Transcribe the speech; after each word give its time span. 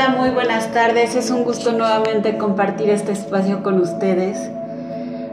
Hola, 0.00 0.16
muy 0.16 0.30
buenas 0.30 0.72
tardes. 0.72 1.14
Es 1.14 1.30
un 1.30 1.44
gusto 1.44 1.72
nuevamente 1.72 2.38
compartir 2.38 2.88
este 2.88 3.12
espacio 3.12 3.62
con 3.62 3.78
ustedes. 3.78 4.50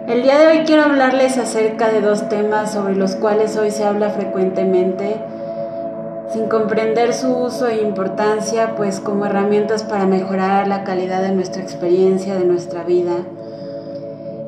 El 0.10 0.24
día 0.24 0.38
de 0.38 0.48
hoy 0.48 0.66
quiero 0.66 0.84
hablarles 0.84 1.38
acerca 1.38 1.88
de 1.88 2.02
dos 2.02 2.28
temas 2.28 2.74
sobre 2.74 2.98
los 2.98 3.16
cuales 3.16 3.56
hoy 3.56 3.72
se 3.72 3.86
habla 3.86 4.10
frecuentemente, 4.10 5.22
sin 6.34 6.50
comprender 6.50 7.14
su 7.14 7.34
uso 7.34 7.70
e 7.70 7.82
importancia, 7.82 8.76
pues 8.76 9.00
como 9.00 9.26
herramientas 9.26 9.84
para 9.84 10.06
mejorar 10.06 10.68
la 10.68 10.84
calidad 10.84 11.22
de 11.22 11.32
nuestra 11.32 11.64
experiencia, 11.64 12.36
de 12.36 12.44
nuestra 12.44 12.84
vida. 12.84 13.14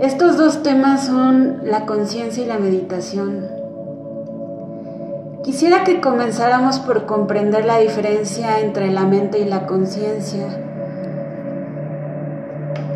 Estos 0.01 0.35
dos 0.35 0.63
temas 0.63 1.05
son 1.05 1.61
la 1.63 1.85
conciencia 1.85 2.43
y 2.43 2.47
la 2.47 2.59
meditación. 2.59 3.58
Quisiera 5.49 5.83
que 5.83 5.99
comenzáramos 5.99 6.77
por 6.77 7.07
comprender 7.07 7.65
la 7.65 7.79
diferencia 7.79 8.59
entre 8.59 8.91
la 8.91 9.05
mente 9.05 9.39
y 9.39 9.45
la 9.45 9.65
conciencia. 9.65 10.45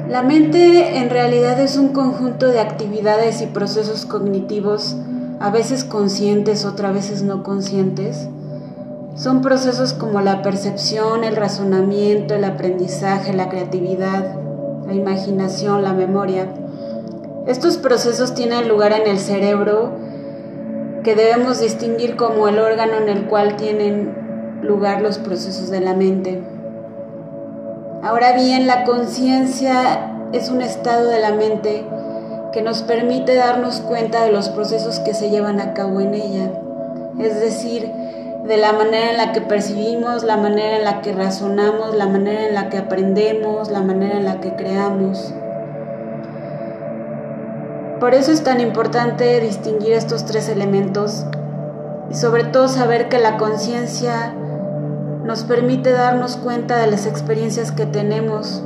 La 0.08 0.22
mente 0.22 1.00
en 1.00 1.10
realidad 1.10 1.60
es 1.60 1.78
un 1.78 1.88
conjunto 1.94 2.50
de 2.50 2.60
actividades 2.60 3.42
y 3.42 3.48
procesos 3.48 4.06
cognitivos, 4.06 4.96
a 5.40 5.50
veces 5.50 5.84
conscientes, 5.84 6.64
otras 6.64 6.94
veces 6.94 7.24
no 7.24 7.42
conscientes. 7.42 8.28
Son 9.16 9.42
procesos 9.42 9.94
como 9.94 10.22
la 10.22 10.44
percepción, 10.44 11.24
el 11.24 11.36
razonamiento, 11.36 12.36
el 12.36 12.44
aprendizaje, 12.44 13.34
la 13.34 13.50
creatividad, 13.50 14.36
la 14.86 14.94
imaginación, 14.94 15.82
la 15.82 15.94
memoria. 15.94 16.54
Estos 17.48 17.78
procesos 17.78 18.36
tienen 18.36 18.68
lugar 18.68 18.92
en 18.92 19.08
el 19.08 19.18
cerebro 19.18 20.13
que 21.04 21.16
debemos 21.16 21.60
distinguir 21.60 22.16
como 22.16 22.48
el 22.48 22.60
órgano 22.60 22.98
en 22.98 23.10
el 23.10 23.26
cual 23.26 23.56
tienen 23.58 24.62
lugar 24.62 25.02
los 25.02 25.18
procesos 25.18 25.70
de 25.70 25.82
la 25.82 25.94
mente. 25.94 26.42
Ahora 28.02 28.34
bien, 28.34 28.68
la 28.68 28.84
conciencia 28.84 30.12
es 30.34 30.50
un 30.50 30.62
estado 30.62 31.10
de 31.10 31.20
la 31.20 31.32
mente 31.32 31.86
que 32.52 32.62
nos 32.62 32.84
permite 32.84 33.36
darnos 33.36 33.82
cuenta 33.82 34.24
de 34.24 34.32
los 34.32 34.50
procesos 34.50 35.00
que 35.00 35.14
se 35.14 35.30
llevan 35.30 35.60
a 35.60 35.74
cabo 35.74 36.02
en 36.02 36.14
ella, 36.14 36.52
es 37.20 37.40
decir, 37.40 37.92
de 38.46 38.58
la 38.58 38.74
manera 38.74 39.12
en 39.12 39.18
la 39.18 39.32
que 39.32 39.42
percibimos, 39.42 40.24
la 40.24 40.38
manera 40.38 40.78
en 40.78 40.84
la 40.84 41.02
que 41.02 41.14
razonamos, 41.14 41.96
la 41.96 42.08
manera 42.08 42.48
en 42.48 42.54
la 42.54 42.70
que 42.70 42.78
aprendemos, 42.78 43.72
la 43.72 43.82
manera 43.82 44.18
en 44.18 44.26
la 44.26 44.42
que 44.42 44.54
creamos. 44.56 45.34
Por 48.04 48.14
eso 48.16 48.34
es 48.34 48.44
tan 48.44 48.60
importante 48.60 49.40
distinguir 49.40 49.94
estos 49.94 50.26
tres 50.26 50.50
elementos 50.50 51.26
y 52.12 52.16
sobre 52.16 52.44
todo 52.44 52.68
saber 52.68 53.08
que 53.08 53.18
la 53.18 53.38
conciencia 53.38 54.34
nos 55.24 55.46
permite 55.46 55.94
darnos 55.94 56.36
cuenta 56.36 56.80
de 56.80 56.88
las 56.88 57.06
experiencias 57.06 57.72
que 57.72 57.86
tenemos, 57.86 58.62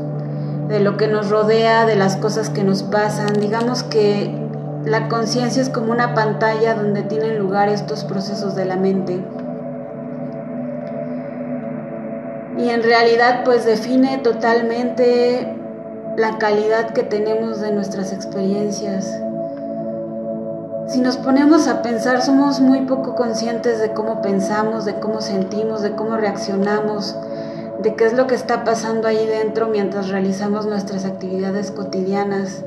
de 0.69 0.79
lo 0.79 0.97
que 0.97 1.07
nos 1.07 1.29
rodea, 1.29 1.85
de 1.85 1.95
las 1.95 2.15
cosas 2.15 2.49
que 2.49 2.63
nos 2.63 2.81
pasan. 2.81 3.31
Digamos 3.39 3.83
que 3.83 4.35
la 4.85 5.07
conciencia 5.07 5.61
es 5.61 5.69
como 5.69 5.91
una 5.91 6.15
pantalla 6.15 6.73
donde 6.73 7.03
tienen 7.03 7.37
lugar 7.37 7.69
estos 7.69 8.05
procesos 8.05 8.55
de 8.55 8.65
la 8.65 8.75
mente. 8.75 9.23
Y 12.57 12.69
en 12.69 12.81
realidad 12.81 13.43
pues 13.45 13.65
define 13.65 14.17
totalmente 14.17 15.55
la 16.17 16.39
calidad 16.39 16.89
que 16.89 17.03
tenemos 17.03 17.61
de 17.61 17.71
nuestras 17.71 18.11
experiencias. 18.11 19.21
Si 20.87 21.01
nos 21.01 21.17
ponemos 21.17 21.67
a 21.67 21.81
pensar, 21.81 22.21
somos 22.21 22.61
muy 22.61 22.85
poco 22.85 23.13
conscientes 23.15 23.81
de 23.81 23.91
cómo 23.91 24.21
pensamos, 24.21 24.85
de 24.85 25.01
cómo 25.01 25.19
sentimos, 25.19 25.81
de 25.81 25.91
cómo 25.91 26.15
reaccionamos, 26.15 27.13
de 27.83 27.95
qué 27.95 28.05
es 28.05 28.13
lo 28.13 28.25
que 28.27 28.35
está 28.35 28.63
pasando 28.63 29.05
ahí 29.05 29.27
dentro 29.27 29.67
mientras 29.67 30.07
realizamos 30.07 30.65
nuestras 30.65 31.03
actividades 31.03 31.71
cotidianas, 31.71 32.63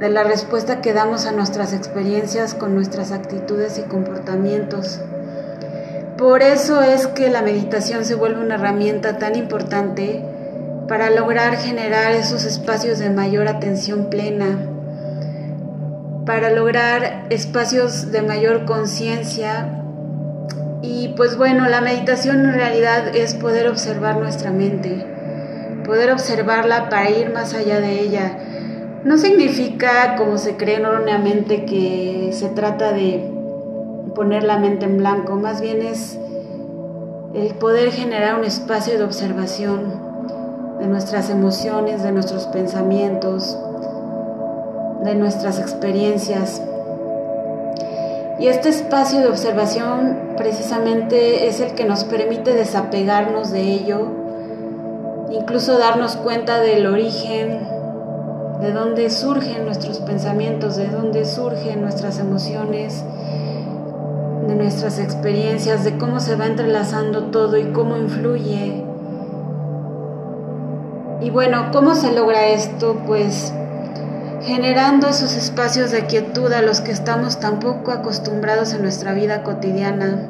de 0.00 0.08
la 0.08 0.24
respuesta 0.24 0.80
que 0.80 0.94
damos 0.94 1.26
a 1.26 1.32
nuestras 1.32 1.74
experiencias 1.74 2.54
con 2.54 2.74
nuestras 2.74 3.12
actitudes 3.12 3.78
y 3.78 3.82
comportamientos. 3.82 5.00
Por 6.16 6.40
eso 6.40 6.80
es 6.80 7.06
que 7.08 7.28
la 7.28 7.42
meditación 7.42 8.06
se 8.06 8.14
vuelve 8.14 8.40
una 8.40 8.54
herramienta 8.54 9.18
tan 9.18 9.36
importante 9.36 10.24
para 10.88 11.10
lograr 11.10 11.56
generar 11.56 12.12
esos 12.12 12.46
espacios 12.46 12.98
de 12.98 13.10
mayor 13.10 13.48
atención 13.48 14.08
plena, 14.08 14.77
para 16.28 16.50
lograr 16.50 17.24
espacios 17.30 18.12
de 18.12 18.20
mayor 18.20 18.66
conciencia. 18.66 19.82
Y 20.82 21.08
pues 21.16 21.38
bueno, 21.38 21.66
la 21.70 21.80
meditación 21.80 22.44
en 22.44 22.52
realidad 22.52 23.16
es 23.16 23.32
poder 23.32 23.66
observar 23.66 24.18
nuestra 24.18 24.50
mente, 24.50 25.06
poder 25.86 26.12
observarla 26.12 26.90
para 26.90 27.08
ir 27.08 27.32
más 27.32 27.54
allá 27.54 27.80
de 27.80 28.02
ella. 28.02 28.38
No 29.04 29.16
significa, 29.16 30.16
como 30.16 30.36
se 30.36 30.58
cree 30.58 30.76
erróneamente, 30.76 31.64
que 31.64 32.28
se 32.34 32.50
trata 32.50 32.92
de 32.92 33.32
poner 34.14 34.42
la 34.42 34.58
mente 34.58 34.84
en 34.84 34.98
blanco, 34.98 35.36
más 35.36 35.62
bien 35.62 35.80
es 35.80 36.18
el 37.34 37.54
poder 37.54 37.90
generar 37.90 38.38
un 38.38 38.44
espacio 38.44 38.98
de 38.98 39.04
observación, 39.04 39.94
de 40.78 40.88
nuestras 40.88 41.30
emociones, 41.30 42.02
de 42.02 42.12
nuestros 42.12 42.44
pensamientos, 42.48 43.58
de 45.04 45.14
nuestras 45.14 45.58
experiencias. 45.58 46.62
Y 48.38 48.46
este 48.46 48.68
espacio 48.68 49.20
de 49.20 49.28
observación 49.28 50.34
precisamente 50.36 51.48
es 51.48 51.60
el 51.60 51.74
que 51.74 51.84
nos 51.84 52.04
permite 52.04 52.54
desapegarnos 52.54 53.50
de 53.50 53.62
ello, 53.62 54.06
incluso 55.30 55.78
darnos 55.78 56.16
cuenta 56.16 56.60
del 56.60 56.86
origen, 56.86 57.66
de 58.60 58.72
dónde 58.72 59.10
surgen 59.10 59.64
nuestros 59.64 59.98
pensamientos, 59.98 60.76
de 60.76 60.88
dónde 60.88 61.24
surgen 61.24 61.82
nuestras 61.82 62.18
emociones, 62.18 63.04
de 64.46 64.54
nuestras 64.54 64.98
experiencias, 64.98 65.84
de 65.84 65.98
cómo 65.98 66.20
se 66.20 66.36
va 66.36 66.46
entrelazando 66.46 67.24
todo 67.24 67.56
y 67.58 67.72
cómo 67.72 67.96
influye 67.96 68.84
y 71.20 71.30
bueno, 71.30 71.70
¿cómo 71.72 71.94
se 71.94 72.12
logra 72.12 72.46
esto? 72.46 72.96
Pues 73.06 73.52
generando 74.42 75.08
esos 75.08 75.34
espacios 75.34 75.90
de 75.90 76.06
quietud 76.06 76.52
a 76.52 76.62
los 76.62 76.80
que 76.80 76.92
estamos 76.92 77.40
tan 77.40 77.58
poco 77.58 77.90
acostumbrados 77.92 78.72
en 78.72 78.82
nuestra 78.82 79.12
vida 79.12 79.42
cotidiana. 79.42 80.28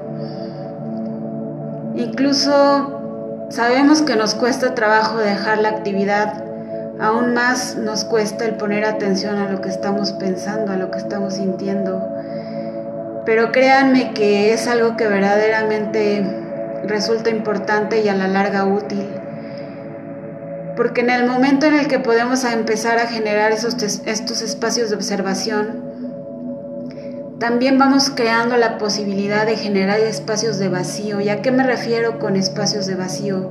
Incluso 1.94 3.46
sabemos 3.50 4.02
que 4.02 4.16
nos 4.16 4.34
cuesta 4.34 4.74
trabajo 4.74 5.18
dejar 5.18 5.58
la 5.58 5.70
actividad, 5.70 6.44
aún 7.00 7.34
más 7.34 7.76
nos 7.76 8.04
cuesta 8.04 8.44
el 8.44 8.54
poner 8.54 8.84
atención 8.84 9.36
a 9.36 9.50
lo 9.50 9.60
que 9.60 9.68
estamos 9.68 10.12
pensando, 10.12 10.72
a 10.72 10.76
lo 10.76 10.90
que 10.90 10.98
estamos 10.98 11.34
sintiendo. 11.34 12.08
Pero 13.26 13.52
créanme 13.52 14.14
que 14.14 14.54
es 14.54 14.68
algo 14.68 14.96
que 14.96 15.06
verdaderamente 15.06 16.24
resulta 16.86 17.30
importante 17.30 18.00
y 18.00 18.08
a 18.08 18.14
la 18.14 18.28
larga 18.28 18.64
útil 18.64 19.06
porque 20.78 21.00
en 21.00 21.10
el 21.10 21.26
momento 21.26 21.66
en 21.66 21.74
el 21.74 21.88
que 21.88 21.98
podemos 21.98 22.44
empezar 22.44 22.98
a 22.98 23.08
generar 23.08 23.50
esos, 23.50 23.74
estos 23.82 24.42
espacios 24.42 24.90
de 24.90 24.96
observación, 24.96 25.82
también 27.40 27.78
vamos 27.78 28.10
creando 28.10 28.56
la 28.56 28.78
posibilidad 28.78 29.44
de 29.44 29.56
generar 29.56 29.98
espacios 29.98 30.58
de 30.58 30.68
vacío. 30.68 31.20
¿Y 31.20 31.30
a 31.30 31.42
qué 31.42 31.50
me 31.50 31.64
refiero 31.64 32.20
con 32.20 32.36
espacios 32.36 32.86
de 32.86 32.94
vacío? 32.94 33.50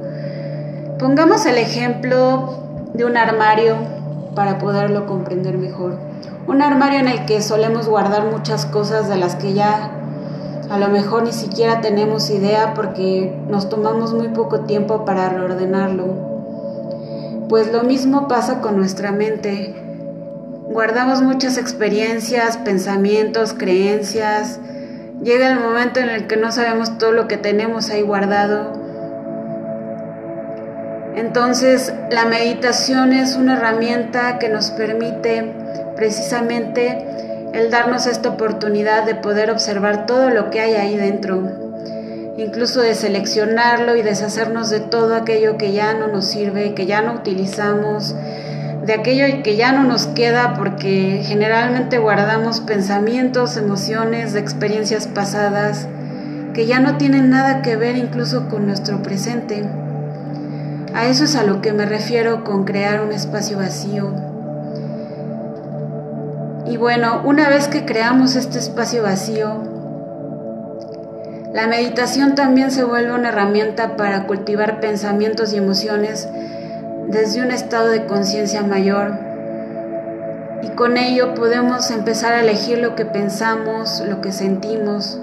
Pongamos 1.00 1.46
el 1.46 1.58
ejemplo 1.58 2.90
de 2.94 3.04
un 3.04 3.18
armario 3.18 3.76
para 4.34 4.58
poderlo 4.58 5.06
comprender 5.06 5.58
mejor. 5.58 6.00
Un 6.48 6.62
armario 6.62 7.00
en 7.00 7.10
el 7.10 7.26
que 7.26 7.42
solemos 7.42 7.90
guardar 7.90 8.32
muchas 8.32 8.66
cosas 8.66 9.10
de 9.10 9.18
las 9.18 9.36
que 9.36 9.52
ya 9.52 9.92
a 10.70 10.78
lo 10.78 10.88
mejor 10.88 11.24
ni 11.24 11.34
siquiera 11.34 11.82
tenemos 11.82 12.30
idea 12.30 12.74
porque 12.74 13.38
nos 13.50 13.68
tomamos 13.68 14.14
muy 14.14 14.30
poco 14.30 14.62
tiempo 14.62 15.04
para 15.04 15.28
reordenarlo. 15.28 16.37
Pues 17.50 17.72
lo 17.72 17.84
mismo 17.84 18.28
pasa 18.28 18.60
con 18.60 18.76
nuestra 18.76 19.12
mente. 19.14 19.74
Guardamos 20.70 21.22
muchas 21.22 21.58
experiencias, 21.58 22.58
pensamientos, 22.58 23.54
creencias. 23.54 24.60
Llega 25.24 25.52
el 25.52 25.60
momento 25.60 26.02
en 26.02 26.10
el 26.10 26.28
que 26.28 26.36
no 26.36 26.52
sabemos 26.52 26.98
todo 26.98 27.14
lo 27.14 27.30
que 27.30 27.38
tenemos 27.38 27.90
ahí 27.90 28.02
guardado. 28.02 28.74
Entonces 31.16 31.94
la 32.12 32.26
meditación 32.26 33.14
es 33.14 33.38
una 33.38 33.56
herramienta 33.56 34.40
que 34.40 34.50
nos 34.50 34.72
permite 34.72 35.56
precisamente 35.96 37.08
el 37.54 37.72
darnos 37.72 38.08
esta 38.08 38.30
oportunidad 38.30 39.06
de 39.06 39.16
poder 39.16 39.52
observar 39.52 40.06
todo 40.06 40.30
lo 40.30 40.50
que 40.50 40.60
hay 40.60 40.76
ahí 40.76 40.98
dentro 40.98 41.67
incluso 42.38 42.82
de 42.82 42.94
seleccionarlo 42.94 43.96
y 43.96 44.04
deshacernos 44.04 44.70
de 44.70 44.80
todo 44.80 45.16
aquello 45.16 45.58
que 45.58 45.74
ya 45.74 45.94
no 45.96 46.08
nos 46.08 46.26
sirve, 46.26 46.76
que 46.76 46.86
ya 46.86 47.02
no 47.02 47.14
utilizamos, 47.14 48.16
de 48.86 48.94
aquello 48.94 49.44
que 49.44 49.56
ya 49.56 49.72
no 49.74 49.84
nos 49.84 50.08
queda 50.08 50.54
porque 50.54 51.24
generalmente 51.26 51.98
guardamos 51.98 52.62
pensamientos, 52.62 53.58
emociones, 53.58 54.36
experiencias 54.36 55.08
pasadas 55.08 55.88
que 56.54 56.68
ya 56.68 56.80
no 56.80 56.98
tienen 56.98 57.30
nada 57.30 57.62
que 57.62 57.76
ver 57.76 57.98
incluso 57.98 58.48
con 58.48 58.66
nuestro 58.66 59.02
presente. 59.02 59.68
A 60.94 61.08
eso 61.08 61.26
es 61.26 61.36
a 61.36 61.44
lo 61.44 61.62
que 61.62 61.74
me 61.74 61.86
refiero 61.86 62.44
con 62.44 62.66
crear 62.66 63.02
un 63.02 63.12
espacio 63.12 63.58
vacío. 63.58 64.14
Y 66.66 66.78
bueno, 66.78 67.22
una 67.26 67.50
vez 67.50 67.68
que 67.68 67.86
creamos 67.86 68.36
este 68.36 68.60
espacio 68.60 69.04
vacío, 69.04 69.77
la 71.54 71.68
meditación 71.68 72.36
también 72.36 72.72
se 72.72 72.84
vuelve 72.84 73.14
una 73.14 73.30
herramienta 73.30 73.96
para 73.98 74.28
cultivar 74.28 74.80
pensamientos 74.80 75.54
y 75.54 75.58
emociones 75.58 76.28
desde 77.08 77.42
un 77.42 77.52
estado 77.52 77.90
de 77.90 78.06
conciencia 78.06 78.64
mayor. 78.64 79.14
Y 80.64 80.70
con 80.70 80.98
ello 80.98 81.34
podemos 81.34 81.90
empezar 81.92 82.34
a 82.34 82.42
elegir 82.42 82.80
lo 82.80 82.96
que 82.96 83.06
pensamos, 83.06 84.04
lo 84.08 84.22
que 84.22 84.32
sentimos. 84.32 85.20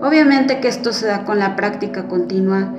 Obviamente 0.00 0.60
que 0.60 0.68
esto 0.68 0.92
se 0.92 1.06
da 1.06 1.24
con 1.24 1.38
la 1.38 1.56
práctica 1.56 2.04
continua 2.04 2.72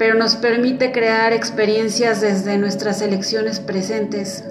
pero 0.00 0.14
nos 0.14 0.34
permite 0.34 0.92
crear 0.92 1.34
experiencias 1.34 2.22
desde 2.22 2.56
nuestras 2.56 3.02
elecciones 3.02 3.60
presentes. 3.60 4.42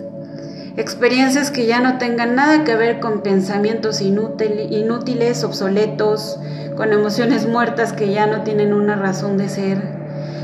Experiencias 0.78 1.52
que 1.52 1.66
ya 1.66 1.80
no 1.80 1.98
tengan 1.98 2.36
nada 2.36 2.64
que 2.64 2.76
ver 2.76 3.00
con 3.00 3.22
pensamientos 3.22 4.02
inútiles, 4.02 5.44
obsoletos, 5.44 6.40
con 6.76 6.94
emociones 6.94 7.48
muertas 7.48 7.94
que 7.94 8.12
ya 8.12 8.28
no 8.28 8.44
tienen 8.44 8.74
una 8.74 8.96
razón 8.96 9.38
de 9.38 9.50
ser 9.50 10.00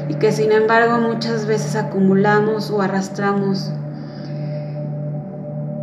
y 0.10 0.16
que 0.16 0.32
sin 0.32 0.52
embargo 0.52 0.98
muchas 0.98 1.46
veces 1.46 1.76
acumulamos 1.76 2.70
o 2.72 2.82
arrastramos. 2.82 3.72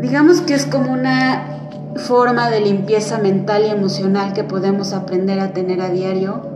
Digamos 0.00 0.40
que 0.40 0.54
es 0.54 0.66
como 0.66 0.92
una 0.92 1.70
forma 1.96 2.50
de 2.50 2.60
limpieza 2.60 3.18
mental 3.18 3.64
y 3.64 3.70
emocional 3.70 4.32
que 4.32 4.44
podemos 4.44 4.92
aprender 4.92 5.40
a 5.40 5.52
tener 5.52 5.80
a 5.80 5.90
diario 5.90 6.52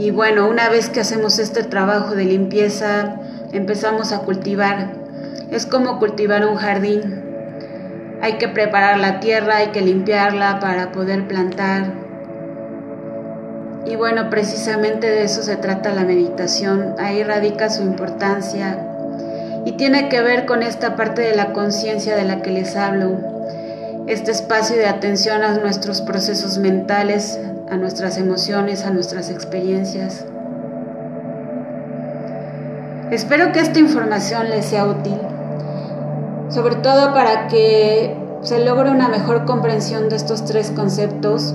y 0.00 0.12
bueno, 0.12 0.48
una 0.48 0.70
vez 0.70 0.88
que 0.88 1.00
hacemos 1.00 1.38
este 1.38 1.62
trabajo 1.62 2.14
de 2.14 2.24
limpieza, 2.24 3.16
empezamos 3.52 4.12
a 4.12 4.20
cultivar. 4.20 4.94
Es 5.50 5.66
como 5.66 5.98
cultivar 5.98 6.46
un 6.46 6.56
jardín. 6.56 7.24
Hay 8.22 8.34
que 8.34 8.48
preparar 8.48 8.98
la 8.98 9.18
tierra, 9.18 9.56
hay 9.56 9.68
que 9.68 9.80
limpiarla 9.80 10.60
para 10.60 10.92
poder 10.92 11.26
plantar. 11.26 11.92
Y 13.84 13.96
bueno, 13.96 14.30
precisamente 14.30 15.08
de 15.08 15.24
eso 15.24 15.42
se 15.42 15.56
trata 15.56 15.92
la 15.92 16.04
meditación. 16.04 16.94
Ahí 16.98 17.24
radica 17.24 17.68
su 17.68 17.82
importancia. 17.82 18.78
Y 19.64 19.72
tiene 19.72 20.08
que 20.08 20.20
ver 20.20 20.46
con 20.46 20.62
esta 20.62 20.94
parte 20.94 21.22
de 21.22 21.34
la 21.34 21.52
conciencia 21.52 22.14
de 22.14 22.24
la 22.24 22.42
que 22.42 22.50
les 22.50 22.76
hablo. 22.76 23.18
Este 24.06 24.30
espacio 24.30 24.76
de 24.76 24.86
atención 24.86 25.42
a 25.42 25.58
nuestros 25.58 26.00
procesos 26.02 26.58
mentales, 26.58 27.40
a 27.70 27.76
nuestras 27.76 28.18
emociones, 28.18 28.84
a 28.84 28.90
nuestras 28.90 29.30
experiencias. 29.30 30.24
Espero 33.10 33.50
que 33.50 33.58
esta 33.58 33.80
información 33.80 34.50
les 34.50 34.66
sea 34.66 34.86
útil, 34.86 35.18
sobre 36.50 36.76
todo 36.76 37.14
para 37.14 37.48
que 37.48 38.16
se 38.42 38.64
logre 38.64 38.90
una 38.90 39.08
mejor 39.08 39.44
comprensión 39.44 40.08
de 40.08 40.16
estos 40.16 40.44
tres 40.44 40.70
conceptos 40.70 41.54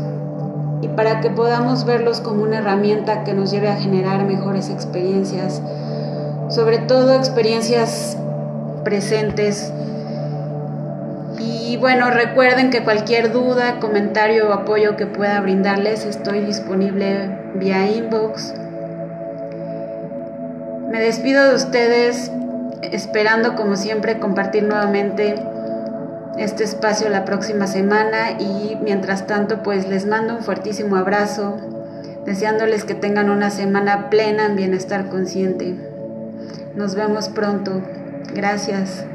y 0.82 0.88
para 0.90 1.22
que 1.22 1.30
podamos 1.30 1.86
verlos 1.86 2.22
como 2.22 2.44
una 2.44 2.60
herramienta 2.60 3.24
que 3.24 3.34
nos 3.34 3.52
lleve 3.52 3.70
a 3.70 3.76
generar 3.76 4.24
mejores 4.26 4.70
experiencias, 4.70 5.62
sobre 6.50 6.80
todo 6.80 7.16
experiencias 7.16 8.18
presentes 8.84 9.72
y 11.38 11.78
bueno, 11.78 12.10
recuerden 12.10 12.70
que 12.70 12.84
cualquier 12.84 13.34
duda, 13.34 13.80
comentario 13.80 14.50
o 14.50 14.54
apoyo 14.54 14.96
que 14.96 15.06
pueda 15.06 15.42
brindarles, 15.42 16.06
estoy 16.06 16.40
disponible 16.42 17.38
vía 17.56 17.88
inbox. 17.92 18.54
Me 20.90 21.02
despido 21.02 21.50
de 21.50 21.56
ustedes 21.56 22.32
esperando 22.92 23.56
como 23.56 23.76
siempre 23.76 24.20
compartir 24.20 24.64
nuevamente 24.64 25.36
este 26.38 26.64
espacio 26.64 27.10
la 27.10 27.26
próxima 27.26 27.68
semana 27.68 28.32
y 28.40 28.78
mientras 28.82 29.26
tanto 29.28 29.64
pues 29.64 29.88
les 29.88 30.06
mando 30.06 30.36
un 30.36 30.44
fuertísimo 30.44 30.96
abrazo, 30.96 31.58
deseándoles 32.26 32.84
que 32.84 32.94
tengan 32.94 33.30
una 33.30 33.50
semana 33.50 34.10
plena 34.10 34.46
en 34.46 34.56
bienestar 34.56 35.10
consciente. 35.10 35.76
Nos 36.76 36.96
vemos 36.96 37.30
pronto. 37.30 37.82
Gracias. 38.34 39.06